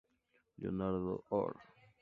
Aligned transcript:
Leonardo; 0.57 1.23
Or.·. 1.29 1.53